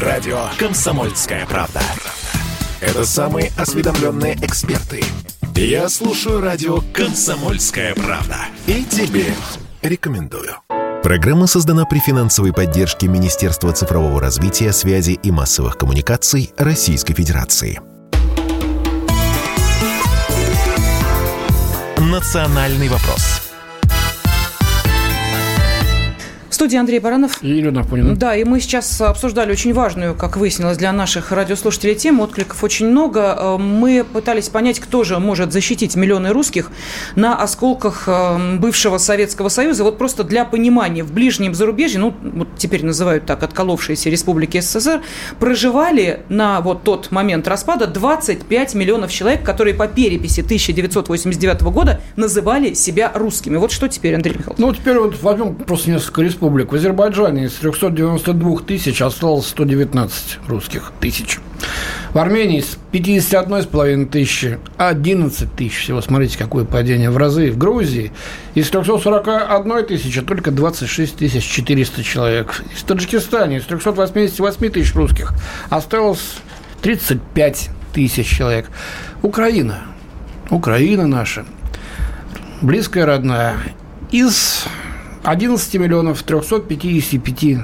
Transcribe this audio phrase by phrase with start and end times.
[0.00, 1.80] Радио «Комсомольская правда».
[2.82, 5.02] Это самые осведомленные эксперты.
[5.54, 8.36] Я слушаю радио «Комсомольская правда».
[8.66, 9.24] И тебе
[9.80, 10.56] рекомендую.
[11.02, 17.80] Программа создана при финансовой поддержке Министерства цифрового развития, связи и массовых коммуникаций Российской Федерации.
[21.96, 23.45] «Национальный вопрос»
[26.54, 27.42] студии Андрей Баранов.
[27.42, 28.16] И Елена Афонина.
[28.16, 32.22] Да, и мы сейчас обсуждали очень важную, как выяснилось, для наших радиослушателей тему.
[32.22, 33.36] Откликов очень много.
[33.38, 36.70] Э, мы пытались понять, кто же может защитить миллионы русских
[37.14, 39.84] на осколках э, бывшего Советского Союза.
[39.84, 45.02] Вот просто для понимания, в ближнем зарубежье, ну, вот теперь называют так, отколовшиеся республики СССР,
[45.38, 52.74] проживали на вот тот момент распада 25 миллионов человек, которые по переписи 1989 года называли
[52.74, 53.56] себя русскими.
[53.56, 54.58] Вот что теперь, Андрей Михайлович?
[54.58, 56.70] Ну, теперь вот возьмем просто несколько республик республик.
[56.70, 61.38] В Азербайджане из 392 тысяч осталось 119 русских тысяч.
[62.12, 66.02] В Армении с 51,5 тысячи 11 тысяч всего.
[66.02, 67.50] Смотрите, какое падение в разы.
[67.50, 68.12] В Грузии
[68.54, 72.62] из 341 тысячи только 26 тысяч 400 человек.
[72.74, 75.32] В Таджикистане из 388 тысяч русских
[75.70, 76.36] осталось
[76.82, 78.66] 35 тысяч человек.
[79.22, 79.84] Украина.
[80.50, 81.46] Украина наша.
[82.60, 83.56] Близкая родная.
[84.10, 84.66] Из
[85.26, 87.58] 11 миллионов 355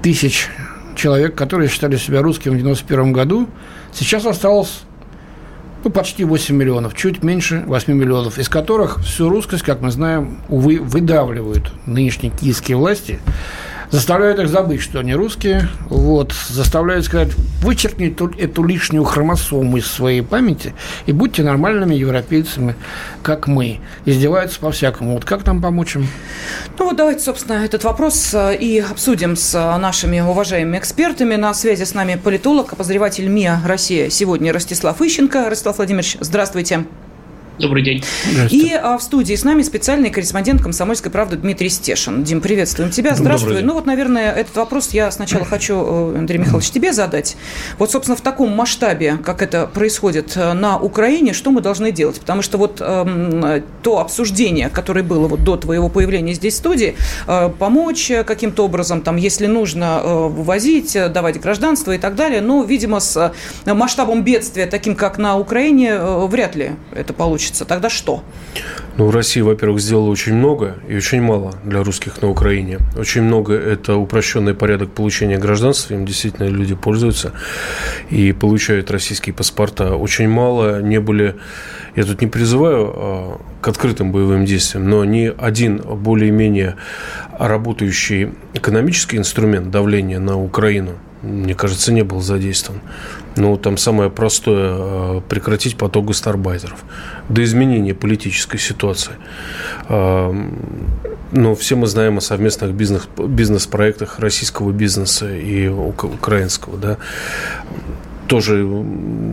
[0.00, 0.48] тысяч
[0.96, 3.48] человек, которые считали себя русскими в 91 году,
[3.92, 4.80] сейчас осталось
[5.84, 10.38] ну, почти 8 миллионов, чуть меньше 8 миллионов, из которых всю русскость, как мы знаем,
[10.48, 13.20] увы, выдавливают нынешние киевские власти–
[13.90, 17.30] заставляют их забыть, что они русские, вот, заставляют сказать,
[17.62, 20.74] вычеркните эту, эту лишнюю хромосому из своей памяти
[21.06, 22.76] и будьте нормальными европейцами,
[23.22, 23.80] как мы.
[24.04, 25.14] Издеваются по-всякому.
[25.14, 26.06] Вот как нам помочь им?
[26.78, 31.36] Ну вот давайте, собственно, этот вопрос э, и обсудим с э, нашими уважаемыми экспертами.
[31.36, 35.48] На связи с нами политолог, обозреватель МИА «Россия» сегодня Ростислав Ищенко.
[35.50, 36.84] Ростислав Владимирович, здравствуйте.
[37.58, 38.04] Добрый день.
[38.50, 42.22] И а, в студии с нами специальный корреспондент «Комсомольской правды» Дмитрий Стешин.
[42.22, 43.14] Дим, приветствуем тебя.
[43.14, 43.62] Здравствуй.
[43.62, 47.36] Ну вот, наверное, этот вопрос я сначала хочу, э, Андрей Михайлович, тебе задать.
[47.78, 52.20] Вот, собственно, в таком масштабе, как это происходит э, на Украине, что мы должны делать?
[52.20, 56.94] Потому что вот э, то обсуждение, которое было вот до твоего появления здесь в студии,
[57.26, 62.62] э, помочь каким-то образом, там, если нужно, э, вывозить, давать гражданство и так далее, но,
[62.64, 63.32] видимо, с
[63.64, 68.22] масштабом бедствия, таким как на Украине, э, вряд ли это получится получится, тогда что?
[68.96, 72.78] Ну, Россия, во-первых, сделала очень много и очень мало для русских на Украине.
[72.96, 77.32] Очень много– это упрощенный порядок получения гражданства, им действительно люди пользуются
[78.10, 79.96] и получают российские паспорта.
[79.96, 81.34] Очень мало не были,
[81.94, 86.76] я тут не призываю а, к открытым боевым действиям, но ни один более-менее
[87.38, 90.92] работающий экономический инструмент давления на Украину–
[91.26, 92.80] мне кажется, не был задействован.
[93.36, 96.84] Ну, там самое простое э,– прекратить поток гастарбайтеров
[97.28, 99.12] до изменения политической ситуации.
[99.88, 100.32] Э,
[101.32, 106.76] но все мы знаем о совместных бизнес, бизнес-проектах российского бизнеса и украинского.
[106.78, 106.96] Да?
[108.26, 108.66] тоже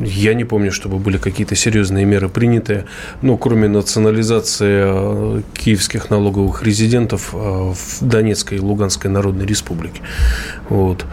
[0.06, 2.86] я не помню, чтобы были какие-то серьезные меры приняты,
[3.24, 10.02] ну, кроме национализации э, киевских налоговых резидентов в Донецкой и Луганской Народной Республике.
[10.70, 11.06] Вот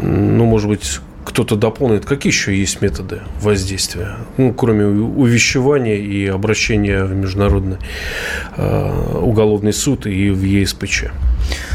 [0.00, 7.04] ну, может быть, кто-то дополнит, какие еще есть методы воздействия, ну, кроме увещевания и обращения
[7.04, 7.78] в Международный
[8.56, 11.04] э, уголовный суд и в ЕСПЧ.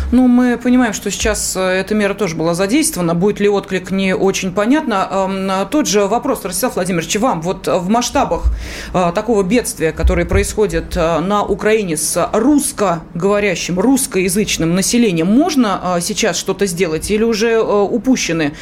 [0.10, 3.14] Ну, мы понимаем, что сейчас э, эта мера тоже была задействована.
[3.14, 5.68] Будет ли отклик, не очень понятно.
[5.70, 7.42] Тот же вопрос, Ростислав Владимирович, вам.
[7.42, 8.46] Вот в масштабах
[8.94, 16.68] э, такого бедствия, которое происходит э, на Украине с русскоговорящим, русскоязычным населением, можно сейчас что-то
[16.68, 17.12] сделать?
[17.12, 18.54] Или уже упущены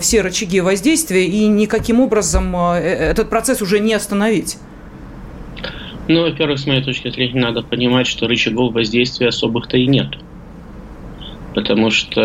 [0.00, 4.58] все рычаги воздействия и никаким образом этот процесс уже не остановить?
[6.08, 10.08] Ну, во-первых, с моей точки зрения, надо понимать, что рычагов воздействия особых-то и нет
[11.54, 12.20] потому что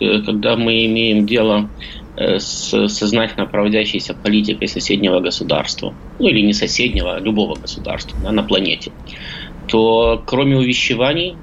[0.00, 1.72] э, когда мы имеем дело
[2.16, 8.32] э, с сознательно проводящейся политикой соседнего государства, ну или не соседнего, а любого государства да,
[8.32, 8.94] на планете,
[9.66, 11.42] то кроме увещеваний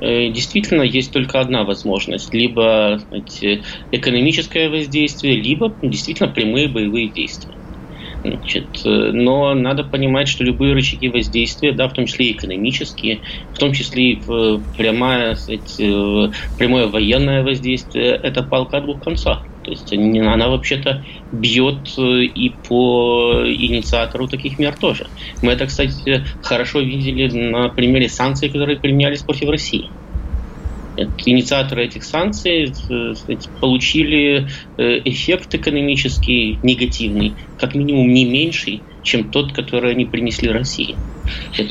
[0.00, 2.32] э, действительно есть только одна возможность.
[2.34, 7.58] Либо знаете, экономическое воздействие, либо действительно прямые боевые действия.
[8.26, 13.20] Значит, но надо понимать, что любые рычаги воздействия, да, в том числе и экономические,
[13.52, 19.46] в том числе и прямое, сказать, э, прямое военное воздействие, это палка двух концах.
[19.60, 25.10] То есть она вообще-то бьет э, и по инициатору таких мер тоже.
[25.42, 29.92] Мы это, кстати, хорошо видели на примере санкций, которые применялись против России.
[30.96, 32.72] Инициаторы этих санкций
[33.60, 34.46] получили
[34.76, 40.96] эффект экономический негативный, как минимум не меньший, чем тот, который они принесли России.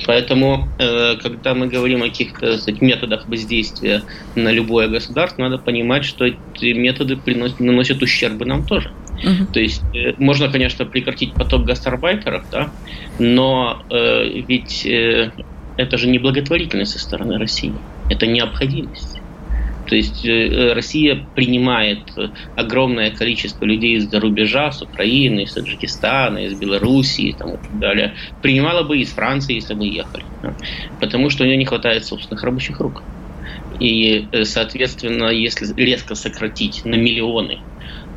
[0.05, 4.03] Поэтому, когда мы говорим о каких-то методах воздействия
[4.35, 8.91] на любое государство, надо понимать, что эти методы приносят, наносят ущербы нам тоже.
[9.23, 9.53] Угу.
[9.53, 12.71] То есть э, можно, конечно, прекратить поток гастарбайтеров, да,
[13.19, 15.31] но э, ведь э,
[15.77, 17.73] это же не благотворительность со стороны России,
[18.09, 19.19] это необходимость.
[19.87, 21.99] То есть э, Россия принимает
[22.55, 28.13] огромное количество людей из-за рубежа, с Украины, из Таджикистана, из Белоруссии и так далее.
[28.41, 30.23] Принимала бы из Франции, если бы ехали.
[30.99, 33.03] Потому что у нее не хватает собственных рабочих рук.
[33.79, 37.59] И, э, соответственно, если резко сократить на миллионы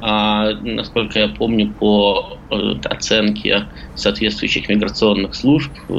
[0.01, 2.55] а, насколько я помню, по э,
[2.85, 5.95] оценке соответствующих миграционных служб, э,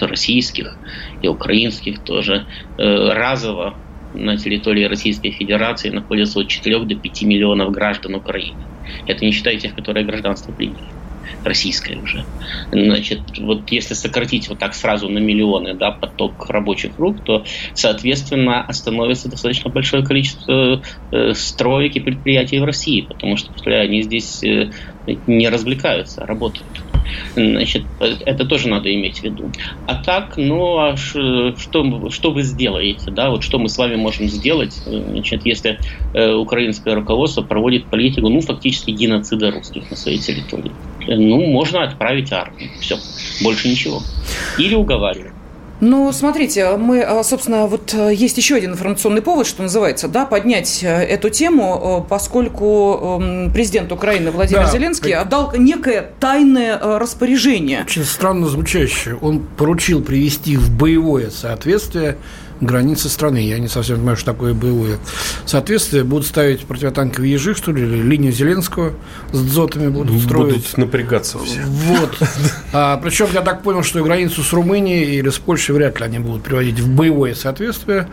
[0.00, 0.78] российских
[1.20, 2.82] и украинских тоже, э,
[3.12, 3.82] разово
[4.12, 8.68] на территории Российской Федерации находится от 4 до 5 миллионов граждан Украины.
[9.06, 10.94] Это не считая тех, которые гражданство приняли
[11.42, 12.26] российская уже.
[12.72, 17.44] Значит, вот если сократить вот так сразу на миллионы да, поток рабочих рук, то,
[17.74, 20.82] соответственно, остановится достаточно большое количество
[21.12, 24.70] э, строек и предприятий в России, потому что, они здесь э,
[25.06, 26.84] не развлекаются, а работают.
[27.34, 29.50] Значит, это тоже надо иметь в виду.
[29.86, 31.54] А так, ну, а что,
[32.10, 35.78] что вы сделаете, да, вот что мы с вами можем сделать, значит, если
[36.14, 40.72] э, украинское руководство проводит политику, ну, фактически геноцида русских на своей территории.
[41.06, 42.96] Ну, можно отправить армию, все,
[43.42, 44.00] больше ничего.
[44.58, 45.32] Или уговаривать.
[45.86, 50.24] Ну, смотрите, мы, а, собственно, вот э, есть еще один информационный повод, что называется, да,
[50.24, 56.78] поднять э, эту тему, э, поскольку эм, президент Украины Владимир да, Зеленский отдал некое тайное
[56.98, 57.82] распоряжение.
[57.82, 59.16] Очень странно звучащее.
[59.16, 62.16] Он поручил привести в боевое соответствие
[62.66, 63.38] границы страны.
[63.38, 64.98] Я не совсем понимаю, что такое боевое
[65.46, 66.04] соответствие.
[66.04, 68.92] Будут ставить противотанковые ежи, что ли, или линию Зеленского
[69.32, 70.54] с дзотами будут строить.
[70.54, 71.60] Будут напрягаться все.
[71.64, 72.16] Вот.
[72.76, 76.06] А, причем я так понял, что и границу с Румынией или с Польшей вряд ли
[76.06, 78.08] они будут приводить в боевое соответствие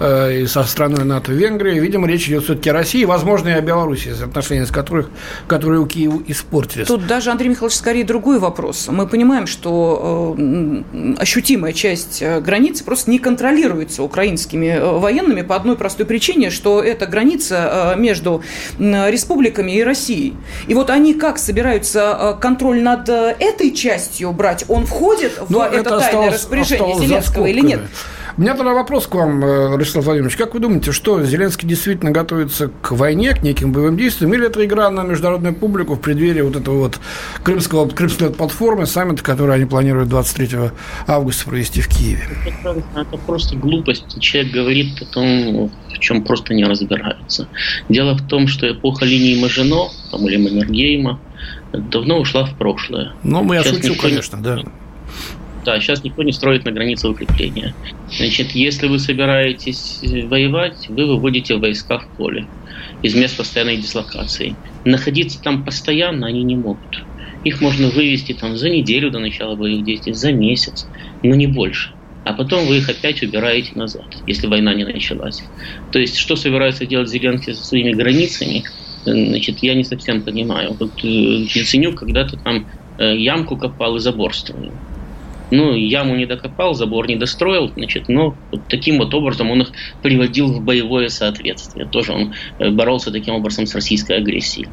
[0.00, 1.78] э, и со страной НАТО Венгрии.
[1.78, 5.10] Видимо, речь идет все-таки о России, возможно, и о Беларуси, отношения с которых,
[5.46, 6.88] которые у Киева испортились.
[6.88, 8.88] Тут даже, Андрей Михайлович, скорее другой вопрос.
[8.88, 15.42] Мы понимаем, что э, ощутимая часть э, границы просто не контролирует контролируется украинскими э, военными
[15.42, 18.42] по одной простой причине, что это граница э, между
[18.78, 20.34] республиками и Россией.
[20.68, 24.64] И вот они как собираются э, контроль над этой частью брать?
[24.68, 27.80] Он входит в ну, это, это тайное распоряжение Зеленского или нет?
[28.36, 30.36] У меня тогда вопрос к вам, э, Ростислав Владимирович.
[30.36, 34.64] Как вы думаете, что Зеленский действительно готовится к войне, к неким боевым действиям, или это
[34.64, 37.00] игра на международную публику в преддверии вот этого вот
[37.42, 40.70] крымского, крымской платформы, саммита, который они планируют 23
[41.06, 42.22] августа провести в Киеве?
[42.94, 44.20] Это просто глупость.
[44.20, 47.48] Человек говорит о том, в чем просто не разбираются.
[47.88, 51.20] Дело в том, что эпоха линии Мажино, там, или Маннергейма,
[51.72, 53.12] давно ушла в прошлое.
[53.22, 54.62] Ну, мы я шучу, конечно, да.
[55.64, 57.74] Да, сейчас никто не строит на границе укрепления.
[58.08, 62.48] Значит, если вы собираетесь э, воевать, вы выводите войска в поле
[63.02, 64.58] из мест постоянной дислокации.
[64.84, 67.06] Находиться там постоянно они не могут.
[67.44, 70.88] Их можно вывести там за неделю до начала боевых действий, за месяц,
[71.22, 71.90] но не больше.
[72.24, 75.50] А потом вы их опять убираете назад, если война не началась.
[75.90, 78.64] То есть, что собирается делать Зеленский со своими границами,
[79.04, 80.76] значит, я не совсем понимаю.
[80.78, 82.68] Вот э, Яценюк когда-то там
[82.98, 84.80] э, ямку копал и забор строил.
[85.50, 89.72] Ну, яму не докопал, забор не достроил, значит, но вот таким вот образом он их
[90.02, 91.86] приводил в боевое соответствие.
[91.86, 94.68] Тоже он э, боролся таким образом с российской агрессией.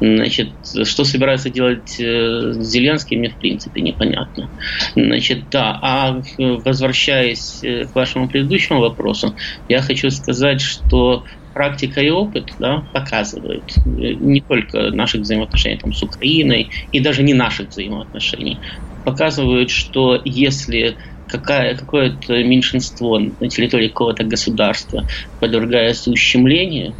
[0.00, 0.54] Значит,
[0.84, 4.50] что собирается делать э, Зеленский, мне в принципе непонятно.
[4.94, 9.36] Значит, да, а э, возвращаясь к вашему предыдущему вопросу,
[9.68, 11.24] я хочу сказать, что
[11.56, 17.32] практика и опыт да, показывают не только наших взаимоотношений там, с Украиной и даже не
[17.32, 18.60] наших взаимоотношений,
[19.06, 20.98] показывают, что если
[21.28, 25.06] какая, какое-то меньшинство на территории какого-то государства
[25.38, 26.96] подвергается ущемлению,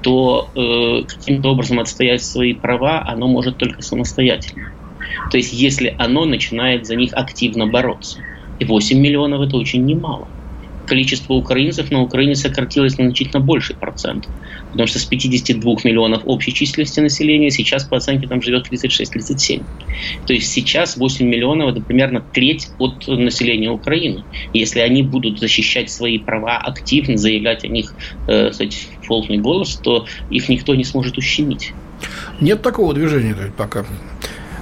[0.00, 4.68] то э, каким-то образом отстоять свои права оно может только самостоятельно.
[5.32, 8.20] То есть если оно начинает за них активно бороться.
[8.60, 10.30] И 8 миллионов это очень немало
[10.90, 14.28] количество украинцев на Украине сократилось на значительно больший процент.
[14.72, 19.62] Потому что с 52 миллионов общей численности населения сейчас по оценке там живет 36-37.
[20.26, 24.24] То есть сейчас 8 миллионов это примерно треть от населения Украины.
[24.52, 27.94] если они будут защищать свои права активно, заявлять о них,
[28.28, 31.72] э, кстати, в полный голос, то их никто не сможет ущемить.
[32.40, 33.84] Нет такого движения пока.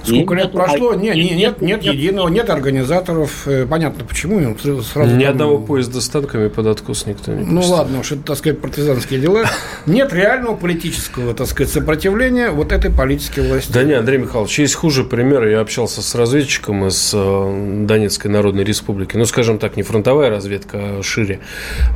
[0.09, 0.93] Сколько лет прошло?
[0.93, 3.47] Нет, нет, нет, нет единого, нет организаторов.
[3.47, 4.55] Э, понятно, почему.
[4.59, 5.31] Сразу Ни там...
[5.31, 9.19] одного поезда с танками под откос никто не Ну ладно уж, это, так сказать, партизанские
[9.19, 9.45] дела.
[9.85, 13.71] Нет реального политического, так сказать, сопротивления вот этой политической власти.
[13.71, 15.47] Да не, Андрей Михайлович, есть хуже пример.
[15.47, 19.17] Я общался с разведчиком из э, Донецкой Народной Республики.
[19.17, 21.39] Ну, скажем так, не фронтовая разведка, а шире.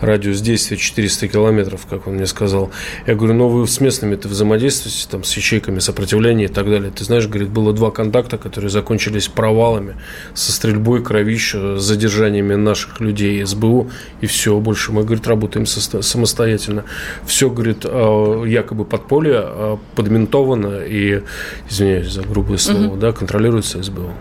[0.02, 2.72] Радиус действия 400 километров, как он мне сказал.
[3.08, 6.92] Я говорю, ну вы с местными-то взаимодействуете, там, с ячейками сопротивления и так далее.
[6.96, 9.96] Ты знаешь, говорит, было два контакта, которые закончились провалами
[10.34, 14.60] со стрельбой, кровища, задержаниями наших людей, СБУ, и все.
[14.60, 16.84] Больше мы, говорит, работаем самостоятельно.
[17.26, 21.22] Все, говорит, а, якобы подполье а, подментовано и,
[21.70, 22.98] извиняюсь за грубое слово, угу.
[22.98, 24.12] да, контролируется СБУ.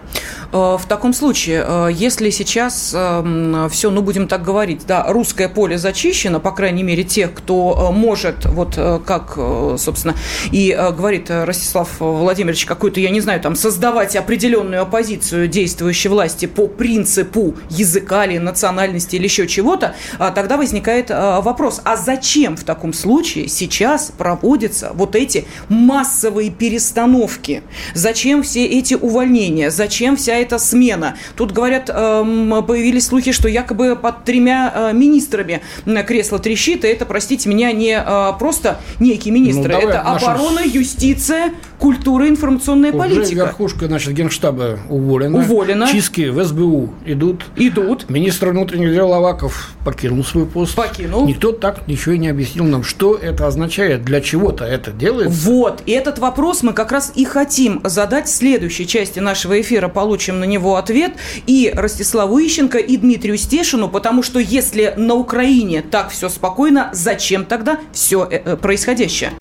[0.52, 5.48] Э, в таком случае, э, если сейчас эм, все, ну, будем так говорить, да, русское
[5.48, 9.38] поле зачищено, по крайней мере, тех, кто э, может, вот как,
[9.78, 10.14] собственно,
[10.50, 16.66] и говорит Ростислав Владимирович, какую-то, я не знаю, там, создавать определенную оппозицию действующей власти по
[16.66, 19.94] принципу языка или национальности или еще чего-то,
[20.34, 27.62] тогда возникает вопрос, а зачем в таком случае сейчас проводятся вот эти массовые перестановки?
[27.94, 29.70] Зачем все эти увольнения?
[29.70, 31.16] Зачем вся эта смена.
[31.36, 35.62] Тут, говорят, эм, появились слухи, что якобы под тремя э, министрами
[36.06, 40.28] кресло трещит, и это, простите меня, не э, просто некие министры, ну, это нашим...
[40.28, 43.34] оборона, юстиция, культура, информационная Уже политика.
[43.34, 45.38] верхушка, значит, генштаба уволена.
[45.38, 45.88] Уволена.
[45.90, 47.44] Чистки в СБУ идут.
[47.56, 48.08] Идут.
[48.08, 50.76] Министр внутренних дел Аваков покинул свой пост.
[50.76, 51.26] Покинул.
[51.26, 55.50] Никто так ничего и не объяснил нам, что это означает, для чего-то это делается.
[55.50, 59.88] Вот, и этот вопрос мы как раз и хотим задать в следующей части нашего эфира.
[59.88, 61.12] Получим получим на него ответ
[61.46, 67.44] и Ростиславу Ищенко, и Дмитрию Стешину, потому что если на Украине так все спокойно, зачем
[67.44, 69.32] тогда все э, э, происходящее?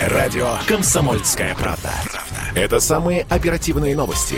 [0.00, 1.90] Радио «Комсомольская правда».
[2.54, 4.36] Это самые оперативные новости.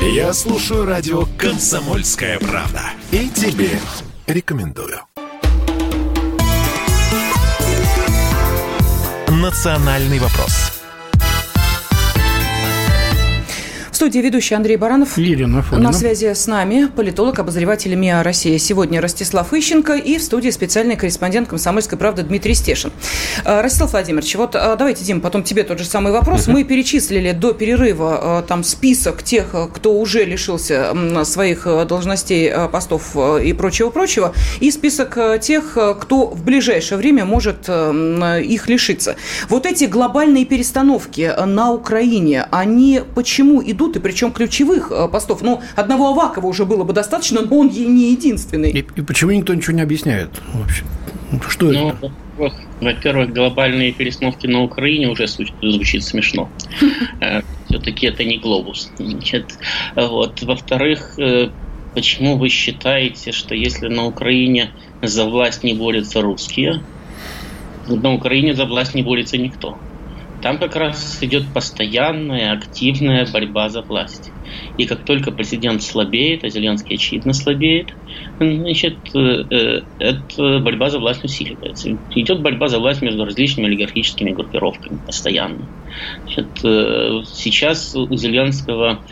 [0.00, 2.82] Я слушаю радио «Комсомольская правда».
[3.12, 3.70] И тебе
[4.26, 4.98] рекомендую.
[9.28, 10.73] «Национальный вопрос»
[13.96, 15.18] студии ведущий Андрей Баранов.
[15.18, 15.88] Ирина Фомина.
[15.88, 18.58] На связи с нами политолог, обозреватель МИА Россия.
[18.58, 22.90] Сегодня Ростислав Ищенко и в студии специальный корреспондент «Комсомольской правды» Дмитрий Стешин.
[23.44, 26.46] Э, Ростислав Владимирович, вот э, давайте, Дим, потом тебе тот же самый вопрос.
[26.48, 33.52] Мы перечислили до перерыва э, там список тех, кто уже лишился своих должностей, постов и
[33.52, 39.16] прочего-прочего, и список тех, кто в ближайшее время может их лишиться.
[39.48, 45.42] Вот эти глобальные перестановки на Украине, они почему идут и причем ключевых э, постов.
[45.42, 48.70] Ну, одного Авакова уже было бы достаточно, но он не единственный.
[48.70, 50.84] И, и почему никто ничего не объясняет вообще?
[51.48, 52.12] Что ну, это?
[52.80, 56.48] Во-первых, глобальные перестановки на Украине уже звучит смешно.
[57.20, 58.90] Э, Все-таки это не глобус.
[58.98, 59.58] Значит,
[59.94, 60.42] вот.
[60.42, 61.50] Во-вторых, э,
[61.94, 64.70] почему вы считаете, что если на Украине
[65.02, 66.82] за власть не борются русские,
[67.88, 69.78] на Украине за власть не борется никто?
[70.44, 74.30] Там как раз идет постоянная, активная борьба за власть.
[74.76, 77.96] И как только президент слабеет, а Зеленский очевидно слабеет,
[78.38, 81.96] значит, э, э, эта борьба за власть усиливается.
[82.14, 85.66] Идет борьба за власть между различными олигархическими группировками постоянно.
[86.24, 89.02] Значит, э, сейчас у Зеленского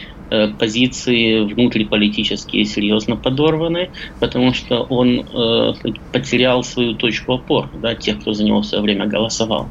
[0.59, 5.73] позиции внутриполитические серьезно подорваны, потому что он э,
[6.11, 9.69] потерял свою точку опоры, да, тех, кто за него в свое время голосовал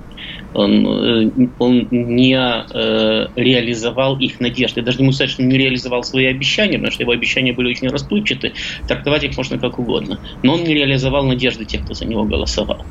[0.54, 4.82] он, э, он не э, реализовал их надежды.
[4.82, 7.70] Даже не могу сказать, что он не реализовал свои обещания, потому что его обещания были
[7.70, 8.54] очень расплывчаты,
[8.88, 10.20] трактовать их можно как угодно.
[10.44, 12.86] Но он не реализовал надежды тех, кто за него голосовал.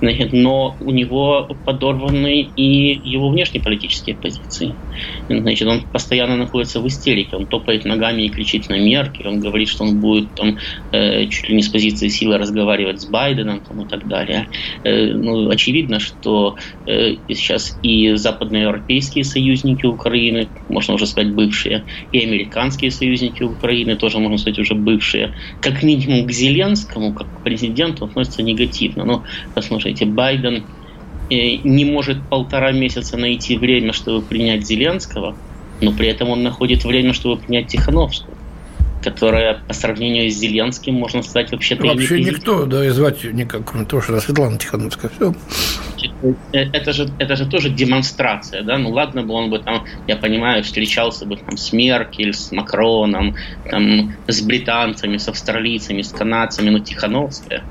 [0.00, 4.74] Значит, но у него подорваны и его внешнеполитические позиции.
[5.28, 9.68] Значит, он постоянно находится в истерике, он топает ногами и кричит на Меркель, он говорит,
[9.68, 10.58] что он будет там,
[10.92, 14.48] э, чуть ли не с позиции силы разговаривать с Байденом там, и так далее.
[14.84, 16.56] Э, ну, очевидно, что
[16.86, 24.18] э, сейчас и западноевропейские союзники Украины, можно уже сказать бывшие, и американские союзники Украины, тоже
[24.18, 29.04] можно сказать уже бывшие, как минимум к Зеленскому, как к президенту, относятся негативно.
[29.04, 30.64] Но послушайте, Байден
[31.30, 35.36] э, не может полтора месяца найти время, чтобы принять Зеленского,
[35.80, 38.36] но при этом он находит время, чтобы принять Тихановскую
[39.06, 43.86] которая по сравнению с Зеленским, можно сказать, вообще-то Вообще никто, да, и звать никак, кроме
[43.86, 45.12] того, что Светлана Тихановская.
[45.14, 45.32] Все.
[46.52, 50.16] Э, это же, это же тоже демонстрация, да, ну ладно бы он бы там, я
[50.16, 56.70] понимаю, встречался бы там с Меркель, с Макроном, там, с британцами, с австралийцами, с канадцами,
[56.70, 57.64] но Тихановская,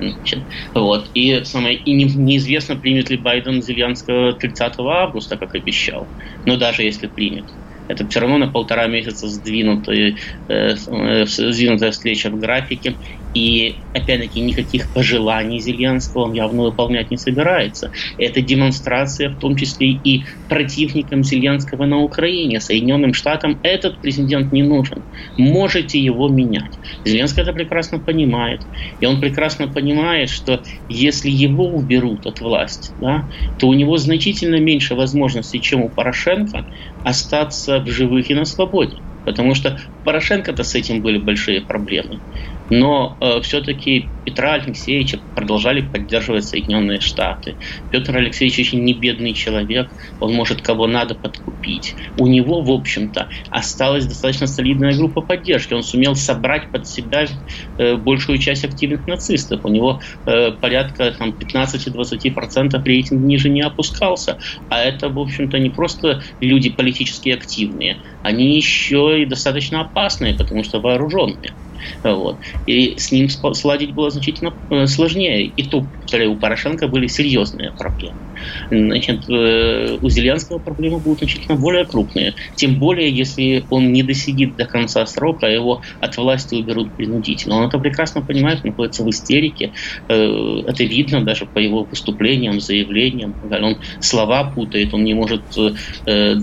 [0.00, 1.10] Значит, вот.
[1.14, 6.08] И, самое, и не, неизвестно, примет ли Байден Зеленского 30 августа, как обещал.
[6.46, 7.44] Но даже если примет.
[7.86, 10.16] Это все равно на полтора месяца сдвинутая,
[10.48, 12.96] э, сдвинутая встреча в графике.
[13.32, 17.90] И, опять-таки, никаких пожеланий Зеленского он явно выполнять не собирается.
[18.18, 22.60] Это демонстрация, в том числе и противникам Зеленского на Украине.
[22.60, 25.04] Соединенным Штатам этот президент не нужен.
[25.36, 26.80] Можете его менять.
[27.04, 28.62] Зеленский это прекрасно понимает.
[28.98, 34.56] И он прекрасно понимает, что если его уберут от власти, да, то у него значительно
[34.56, 36.66] меньше возможностей, чем у Порошенко,
[37.04, 38.98] остаться в живых и на свободе.
[39.24, 42.22] Потому что Порошенко-то с этим были большие проблемы.
[42.70, 47.56] Но э, все-таки Петра Алексеевича продолжали поддерживать Соединенные Штаты.
[47.90, 51.96] Петр Алексеевич очень не бедный человек, он может кого надо подкупить.
[52.16, 55.74] У него, в общем-то, осталась достаточно солидная группа поддержки.
[55.74, 57.26] Он сумел собрать под себя
[57.78, 59.64] э, большую часть активных нацистов.
[59.64, 64.38] У него э, порядка там, 15-20% рейтинг ниже не опускался.
[64.68, 70.62] А это, в общем-то, не просто люди политически активные, они еще и достаточно опасные, потому
[70.62, 71.52] что вооруженные.
[72.02, 72.40] Вот.
[72.66, 75.46] И с ним сладить было значительно э, сложнее.
[75.46, 78.29] И то, повторяю, у Порошенко были серьезные проблемы.
[78.70, 82.34] Значит, э, у Зеленского проблемы будут значительно более крупные.
[82.54, 87.56] Тем более, если он не досидит до конца срока, а его от власти уберут принудительно.
[87.56, 89.72] Он это прекрасно понимает, находится в истерике.
[90.08, 93.34] Э, это видно даже по его выступлениям, заявлениям.
[93.50, 95.42] Он слова путает, он не может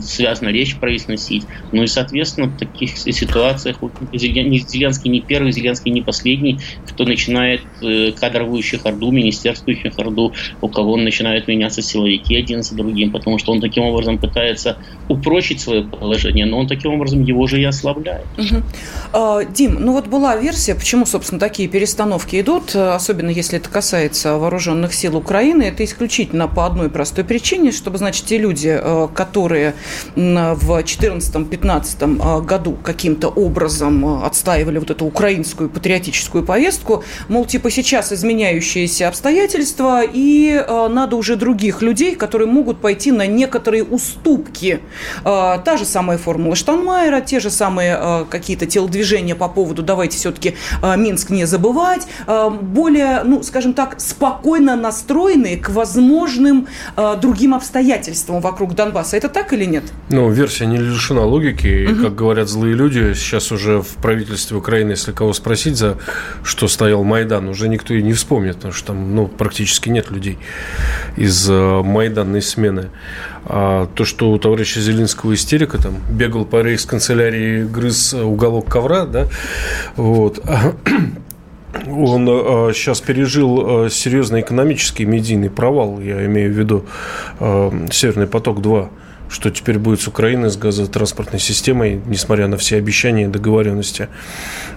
[0.01, 1.43] связно речь произносить.
[1.71, 3.77] Ну и, соответственно, в таких ситуациях
[4.13, 10.93] Зеленский не первый, Зеленский не последний, кто начинает э, кадровую чехарду, министерскую чехарду, у кого
[10.93, 14.77] он начинает меняться силовики один за другим, потому что он таким образом пытается
[15.09, 18.25] упрочить свое положение, но он таким образом его же и ослабляет.
[18.37, 18.63] Угу.
[19.13, 24.37] А, Дим, ну вот была версия, почему, собственно, такие перестановки идут, особенно если это касается
[24.37, 29.73] вооруженных сил Украины, это исключительно по одной простой причине, чтобы, значит, те люди, э, которые
[30.15, 38.11] в 2014-2015 э, году каким-то образом отстаивали вот эту украинскую патриотическую повестку, мол, типа сейчас
[38.11, 44.81] изменяющиеся обстоятельства, и надо уже других людей, которые могут пойти на некоторые уступки.
[45.23, 50.17] Э, та же самая формула Штанмайера, те же самые э, какие-то телодвижения по поводу давайте
[50.17, 57.15] все-таки э, Минск не забывать, э, более, ну, скажем так, спокойно настроенные к возможным э,
[57.21, 59.17] другим обстоятельствам вокруг Донбасса.
[59.17, 59.83] Это так или нет?
[60.09, 61.87] Ну, версия не лишена логики.
[61.91, 62.03] Угу.
[62.03, 65.97] Как говорят злые люди, сейчас уже в правительстве Украины, если кого спросить, за
[66.43, 70.37] что стоял Майдан, уже никто и не вспомнит, потому что там ну, практически нет людей
[71.15, 71.47] из
[71.83, 72.89] майданной смены.
[73.45, 79.27] А то, что у товарища Зеленского истерика, там, бегал по рейс-канцелярии, грыз уголок ковра, да,
[79.95, 80.39] вот,
[81.87, 82.27] он
[82.73, 86.85] сейчас пережил э, серьезный экономический медийный провал, я имею в виду
[87.39, 88.89] э, «Северный поток-2»,
[89.29, 94.07] что теперь будет с Украиной, с газотранспортной системой, несмотря на все обещания и договоренности.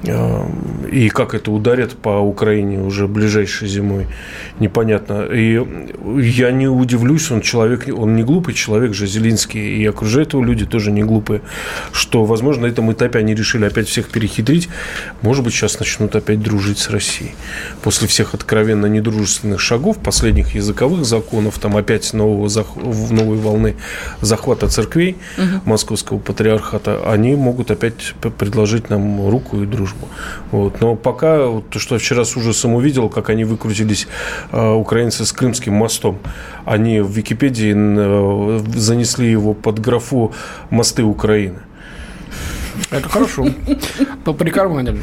[0.08, 0.46] А,
[0.90, 4.06] и как это ударит по Украине уже ближайшей зимой,
[4.58, 5.26] непонятно.
[5.32, 5.64] И
[6.20, 10.66] я не удивлюсь, он человек, он не глупый человек же, Зелинский, и окружают его люди
[10.66, 11.42] тоже не глупые,
[11.92, 14.68] что, возможно, на этом этапе они решили опять всех перехитрить.
[15.22, 17.34] Может быть, сейчас начнут опять дружить с Россией.
[17.82, 22.50] После всех откровенно недружественных шагов, последних языковых законов, там опять нового,
[23.10, 23.76] новой волны
[24.20, 25.70] захвата захвата церквей угу.
[25.70, 30.08] Московского патриархата, они могут опять предложить нам руку и дружбу.
[30.50, 30.80] Вот.
[30.80, 34.08] Но пока, вот, то, что я вчера с ужасом увидел, как они выкрутились,
[34.52, 36.18] э, украинцы с Крымским мостом,
[36.64, 40.32] они в Википедии э, занесли его под графу
[40.70, 41.58] «Мосты Украины».
[42.90, 43.46] Это хорошо.
[44.38, 45.00] Прикарманили.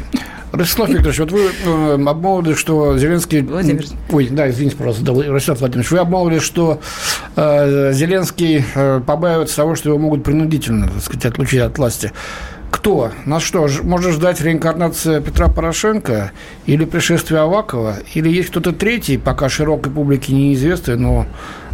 [0.58, 3.42] Ростислав Викторович, вот вы э, обмолвили, что Зеленский...
[3.42, 3.84] Владимир.
[4.10, 6.80] Ой, да, извините, пожалуйста, да, Ростислав Владимирович, вы обмолвили, что
[7.36, 12.12] э, Зеленский э, побаивается того, что его могут принудительно, так сказать, отлучить от власти.
[12.70, 13.12] Кто?
[13.24, 16.32] Нас что, может ждать реинкарнация Петра Порошенко
[16.66, 17.96] или пришествие Авакова?
[18.14, 21.26] Или есть кто-то третий, пока широкой публике неизвестный, но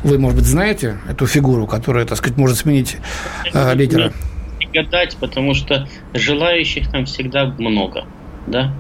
[0.05, 2.99] вы, может быть, знаете эту фигуру, которая, так сказать, может сменить
[3.53, 4.13] э, лидера?
[4.73, 8.05] гадать, потому что желающих там всегда много
[8.47, 8.73] да?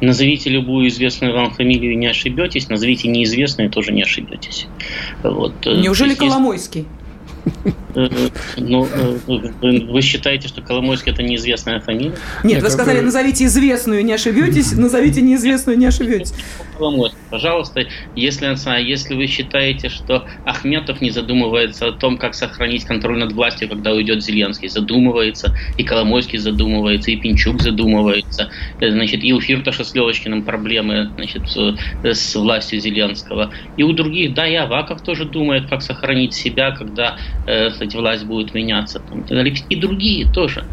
[0.00, 2.68] Назовите любую известную вам фамилию, не ошибетесь.
[2.68, 4.66] Назовите неизвестную, тоже не ошибетесь.
[5.22, 5.54] Вот.
[5.64, 6.86] Э, Неужели Коломойский?
[7.94, 8.08] Э,
[8.56, 12.14] ну, э, вы считаете, что Коломойский это неизвестная фамилия?
[12.42, 16.32] Нет, вы сказали, назовите известную, не ошибетесь, назовите неизвестную, не ошибетесь.
[16.78, 17.84] Коломойский, пожалуйста,
[18.16, 18.46] если,
[18.82, 23.92] если вы считаете, что Ахметов не задумывается о том, как сохранить контроль над властью, когда
[23.92, 28.50] уйдет Зеленский, задумывается, и Коломойский задумывается, и Пинчук задумывается,
[28.80, 31.42] э, значит, и у Фирташа с Левочкиным проблемы, значит,
[32.04, 37.18] с властью Зеленского, и у других, да, и Аваков тоже думает, как сохранить себя, когда
[37.82, 40.64] сказать, власть будет меняться, там, и другие тоже.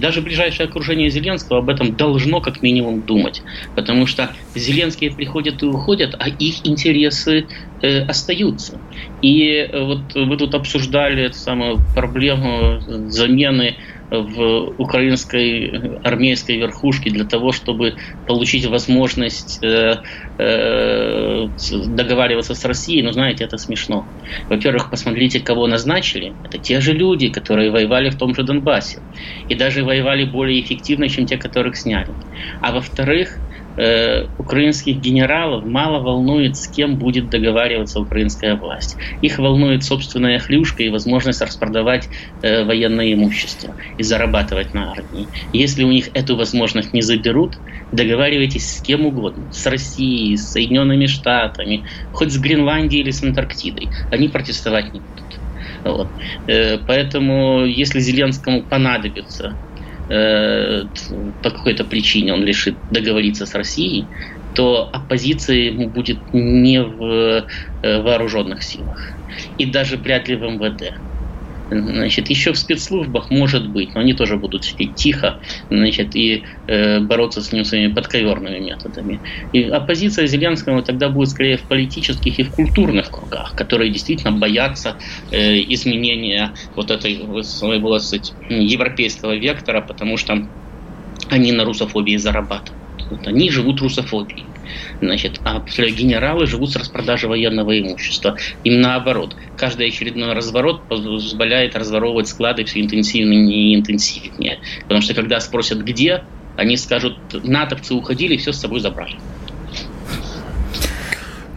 [0.00, 3.42] Даже ближайшее окружение Зеленского об этом должно как минимум думать,
[3.74, 7.48] потому что Зеленские приходят и уходят, а их интересы
[7.82, 8.80] э, остаются.
[9.22, 13.76] И э, вот вы тут обсуждали эту самую проблему замены
[14.10, 20.00] в украинской армейской верхушке для того, чтобы получить возможность э,
[20.38, 21.48] э,
[21.86, 24.08] договариваться с Россией, ну, знаете, это смешно.
[24.48, 26.36] Во-первых, посмотрите, кого назначили.
[26.42, 29.02] Это те же люди, которые воевали в том же Донбассе.
[29.48, 32.14] И даже воевали более эффективно, чем те, которых сняли.
[32.60, 33.40] А во-вторых,
[33.78, 38.96] э, украинских генералов мало волнует, с кем будет договариваться украинская власть.
[39.20, 42.08] Их волнует собственная хлюшка и возможность распродавать
[42.42, 45.30] э, военное имущество и зарабатывать на армии.
[45.52, 47.56] Если у них эту возможность не заберут,
[47.92, 49.50] договаривайтесь с кем угодно.
[49.52, 53.90] С Россией, с Соединенными Штатами, хоть с Гренландией или с Антарктидой.
[54.10, 55.40] Они протестовать не будут.
[55.84, 56.14] Вот.
[56.46, 59.60] Э, поэтому, если Зеленскому понадобится
[60.08, 60.84] э,
[61.42, 64.10] по какой-то причине он решит договориться с Россией,
[64.52, 67.46] то оппозиция ему будет не в
[67.82, 68.98] э, вооруженных силах
[69.56, 70.94] и даже вряд ли в МВД.
[71.70, 77.00] Значит, еще в спецслужбах может быть, но они тоже будут сидеть тихо значит, и э,
[77.00, 79.22] бороться с ним своими подковерными методами.
[79.52, 84.96] И оппозиция Зеленского тогда будет скорее в политических и в культурных кругах, которые действительно боятся
[85.30, 90.48] э, изменения вот этой своего сказать, европейского вектора, потому что
[91.28, 92.78] они на русофобии зарабатывают.
[93.10, 94.47] Вот они живут русофобией.
[95.00, 98.36] Значит, а генералы живут с распродажи военного имущества.
[98.64, 99.36] Им наоборот.
[99.56, 104.58] Каждый очередной разворот позволяет разворовывать склады все интенсивнее и интенсивнее.
[104.82, 106.24] Потому что когда спросят где,
[106.56, 109.16] они скажут, натовцы уходили, все с собой забрали.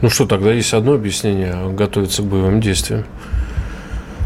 [0.01, 1.71] Ну что, тогда есть одно объяснение.
[1.73, 3.05] Готовиться к боевым действиям.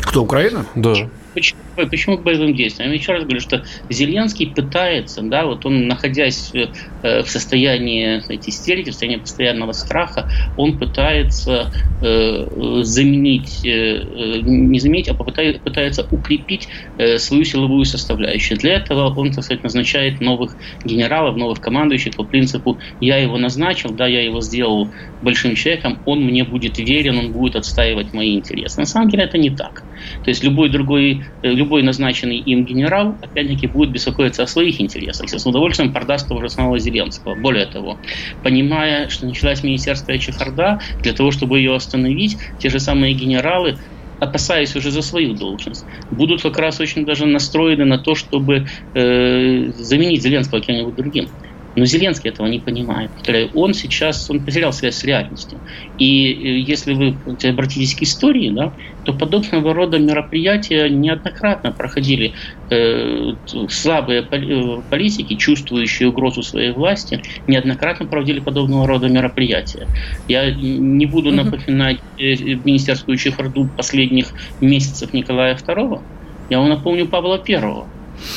[0.01, 0.65] Кто, Украина?
[0.75, 0.93] Да.
[1.33, 2.89] Почему, почему к боевым действиям?
[2.89, 8.49] Я еще раз говорю, что Зеленский пытается, да, вот он, находясь э, в состоянии эти
[8.49, 16.67] истерики, в состоянии постоянного страха, он пытается э, заменить, э, не заменить, а пытается укрепить
[16.97, 18.57] э, свою силовую составляющую.
[18.57, 23.91] Для этого он, так сказать, назначает новых генералов, новых командующих по принципу «я его назначил,
[23.91, 28.79] да, я его сделал большим человеком, он мне будет верен, он будет отстаивать мои интересы».
[28.79, 29.83] На самом деле это не так.
[30.23, 35.33] То есть любой другой Э, любой назначенный им генерал, опять-таки, будет беспокоиться о своих интересах
[35.33, 37.35] и с удовольствием продаст того же самого Зеленского.
[37.35, 38.01] Более того,
[38.43, 43.79] понимая, что началась министерская чехарда, для того, чтобы ее остановить, те же самые генералы
[44.19, 49.71] опасаясь уже за свою должность, будут как раз очень даже настроены на то, чтобы э,
[49.73, 51.27] заменить Зеленского кем-нибудь другим.
[51.75, 53.11] Но Зеленский этого не понимает.
[53.53, 55.59] Он сейчас он потерял связь с реальностью.
[55.97, 62.33] И э, если вы обратитесь к истории, да, то подобного рода мероприятия неоднократно проходили
[62.69, 63.33] э,
[63.69, 69.87] слабые э, политики, чувствующие угрозу своей власти, неоднократно проводили подобного рода мероприятия.
[70.27, 74.27] Я не буду напоминать э, министерскую чехарду последних
[74.61, 76.01] месяцев Николая II,
[76.49, 77.87] я вам напомню Павла Первого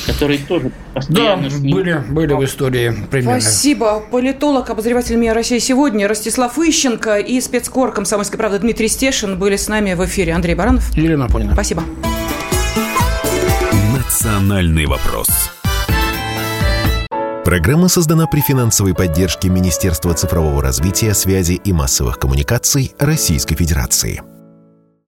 [0.06, 1.48] который тоже постоянно...
[1.48, 3.40] Да, были, были в истории примерно.
[3.40, 4.02] Спасибо.
[4.10, 9.68] Политолог, обозреватель МИА России сегодня Ростислав Ищенко и спецкор «Комсомольской правды» Дмитрий Стешин были с
[9.68, 10.32] нами в эфире.
[10.34, 10.96] Андрей Баранов.
[10.96, 11.54] Елена Апонина.
[11.54, 11.82] Спасибо.
[13.96, 15.28] Национальный вопрос.
[17.44, 24.20] Программа создана при финансовой поддержке Министерства цифрового развития, связи и массовых коммуникаций Российской Федерации.